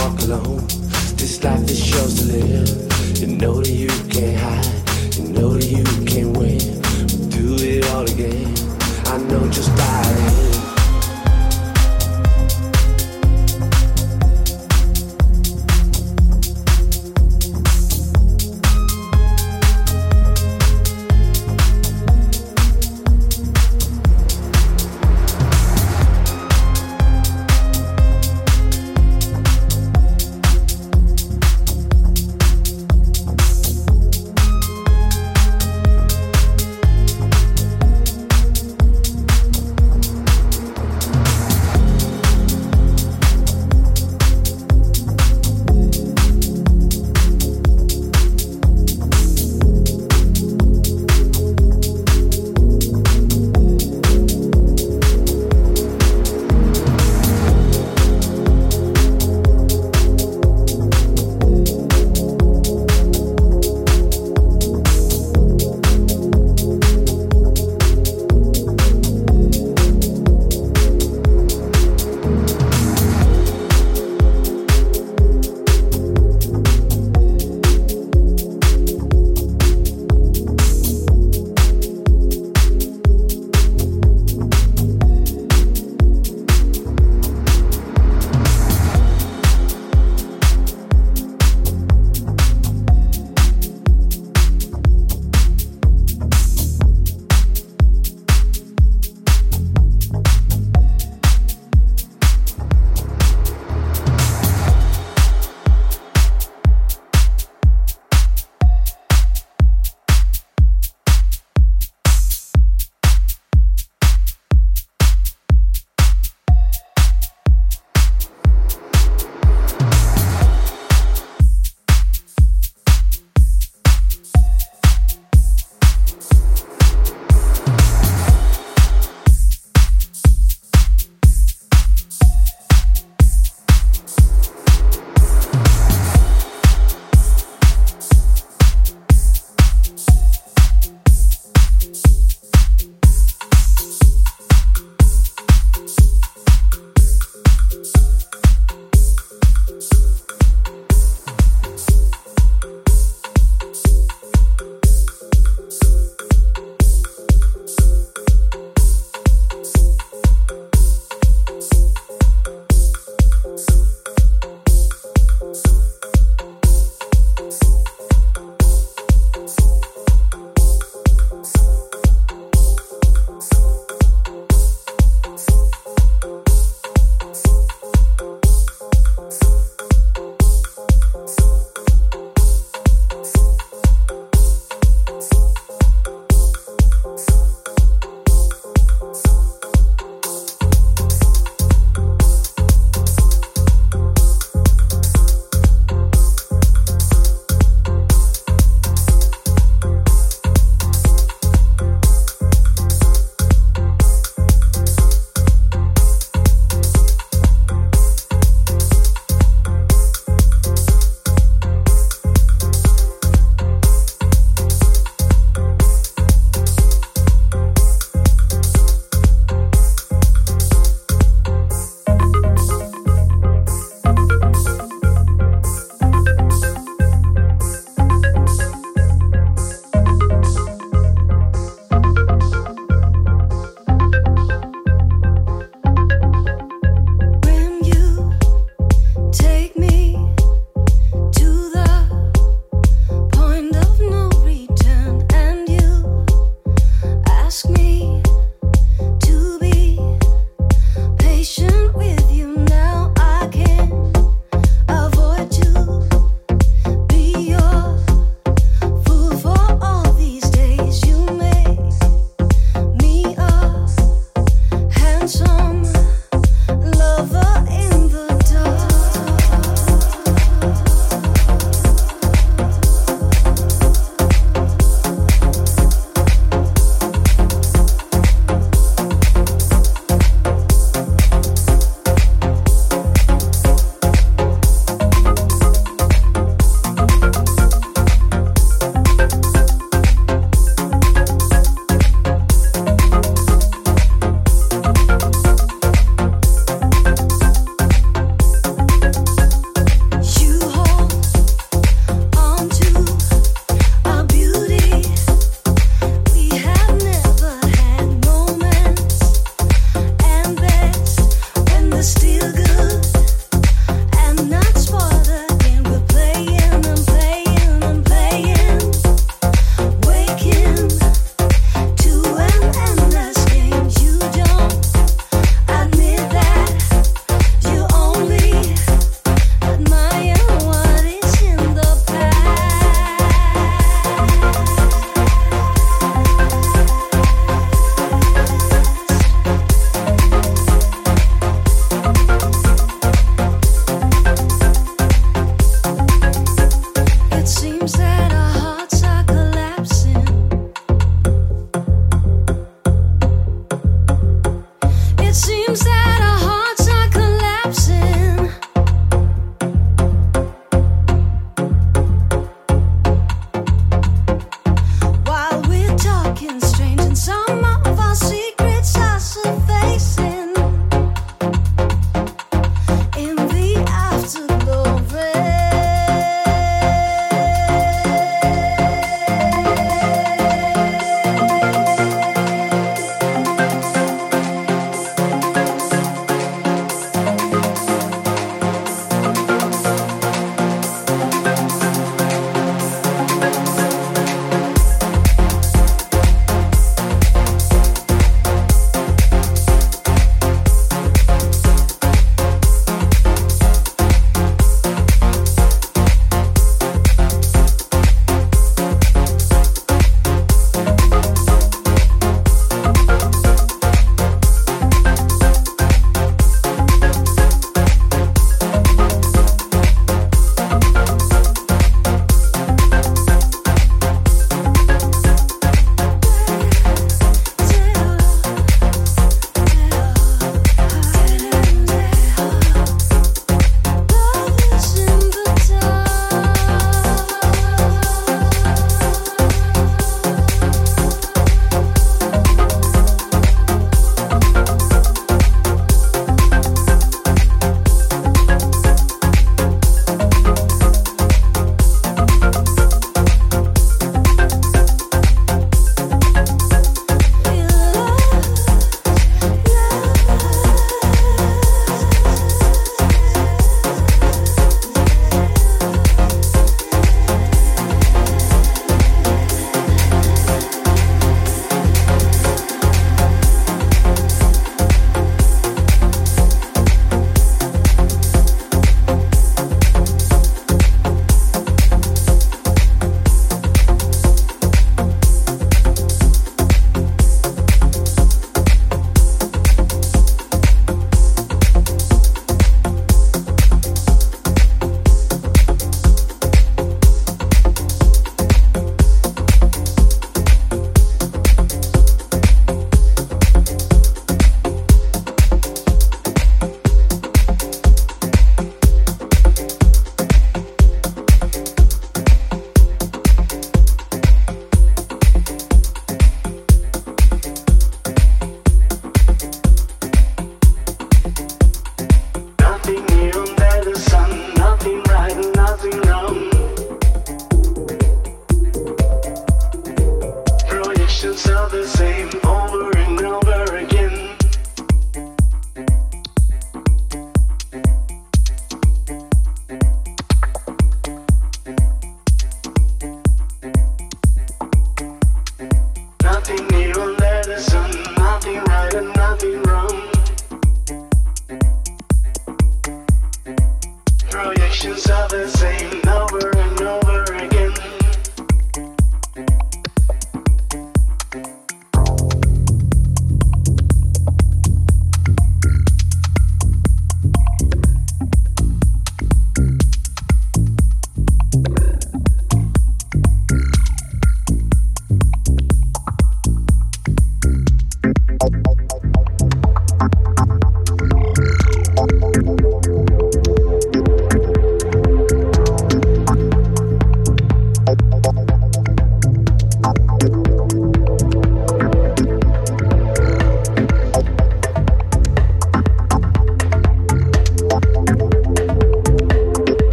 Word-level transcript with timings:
walk 0.00 0.20
alone. 0.22 0.66
This 1.16 1.42
life 1.44 1.68
is 1.68 1.90
yours 1.90 2.14
to 2.18 2.24
live. 2.32 3.20
You 3.20 3.36
know 3.36 3.60
that 3.60 3.70
you 3.70 3.88
can't 4.08 4.36
hide. 4.36 5.16
You 5.16 5.28
know 5.32 5.50
that 5.54 5.66
you 5.66 5.84
can't 6.06 6.36
win. 6.36 6.60
We'll 7.10 7.28
Do 7.28 7.56
it 7.60 7.84
all 7.90 8.04
again. 8.04 8.48
I 9.06 9.18
know 9.28 9.46
just 9.50 9.70
how 9.78 10.59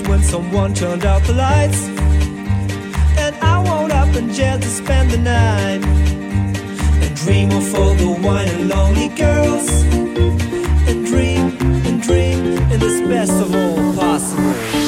was 0.00 0.08
when 0.08 0.22
someone 0.22 0.74
turned 0.74 1.04
out 1.04 1.22
the 1.24 1.32
lights. 1.32 1.88
And 3.18 3.34
I 3.36 3.58
woke 3.58 3.92
up 3.92 4.14
in 4.16 4.32
jail 4.32 4.58
to 4.58 4.68
spend 4.68 5.10
the 5.10 5.18
night. 5.18 5.84
And 7.02 7.14
dream 7.16 7.50
of 7.50 7.74
all 7.74 7.94
the 7.94 8.10
wine 8.22 8.48
and 8.48 8.68
lonely 8.68 9.08
girls. 9.08 9.68
And 10.88 11.06
dream 11.06 11.56
and 11.86 12.02
dream 12.02 12.38
in 12.72 12.80
this 12.80 13.00
best 13.08 13.32
of 13.32 13.54
all 13.54 13.94
possible. 13.94 14.85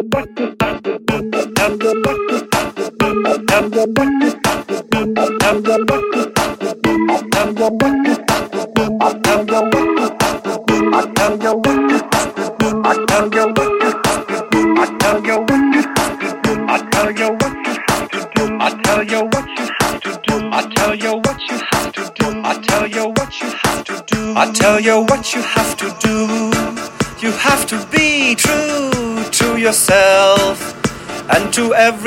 Thank 0.00 0.38
you. 5.88 6.07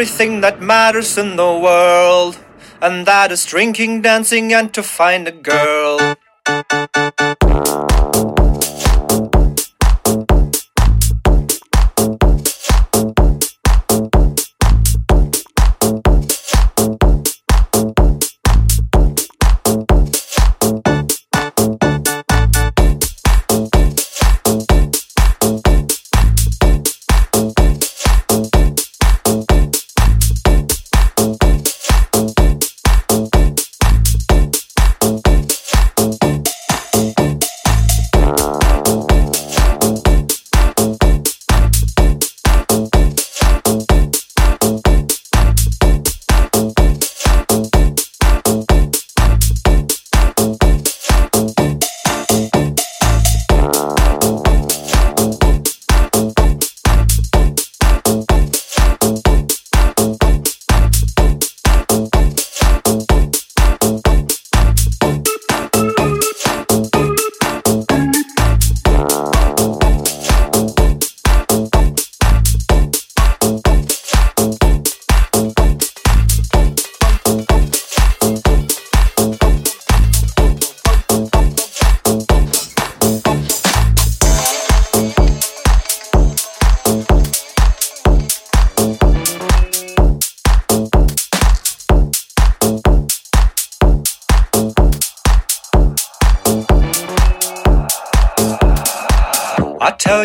Everything 0.01 0.41
that 0.41 0.61
matters 0.61 1.17
in 1.17 1.35
the 1.35 1.43
world, 1.43 2.37
and 2.81 3.05
that 3.05 3.31
is 3.31 3.45
drinking, 3.45 4.01
dancing, 4.01 4.53
and 4.53 4.73
to 4.73 4.81
find 4.81 5.27
a 5.27 5.31
girl. 5.31 6.10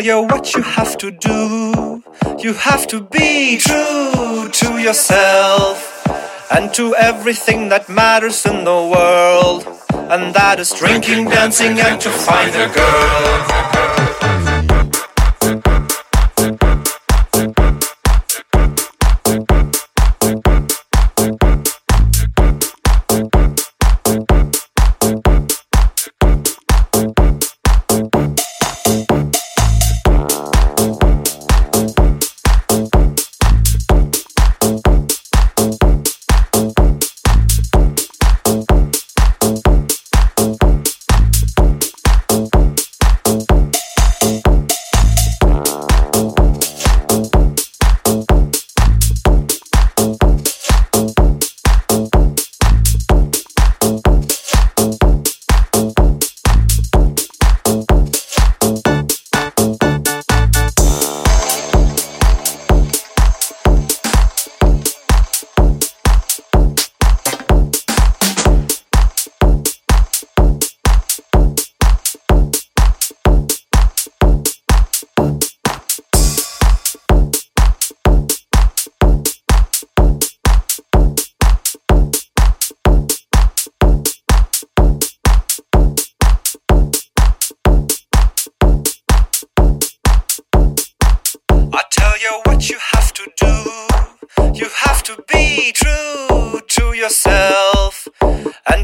Tell 0.01 0.05
you 0.05 0.27
what 0.27 0.53
you 0.53 0.61
have 0.61 0.97
to 0.97 1.09
do. 1.09 2.03
You 2.39 2.53
have 2.53 2.85
to 2.87 3.01
be 3.01 3.57
true 3.57 4.47
to 4.49 4.77
yourself 4.77 6.05
and 6.51 6.71
to 6.75 6.95
everything 6.95 7.69
that 7.69 7.89
matters 7.89 8.45
in 8.45 8.63
the 8.63 8.79
world. 8.95 9.65
And 10.11 10.33
that 10.35 10.59
is 10.59 10.71
drinking, 10.71 11.25
dancing, 11.29 11.79
and 11.79 11.99
to 12.01 12.09
find 12.09 12.53
a 12.55 12.67
girl. 12.73 14.16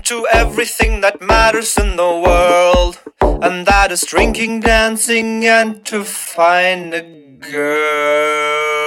to 0.03 0.27
everything 0.33 1.01
that 1.01 1.21
matters 1.21 1.77
in 1.77 1.95
the 1.95 2.03
world, 2.03 2.99
and 3.21 3.65
that 3.65 3.91
is 3.91 4.01
drinking, 4.01 4.59
dancing, 4.59 5.45
and 5.45 5.85
to 5.85 6.03
find 6.03 6.93
a 6.93 7.01
girl. 7.39 8.83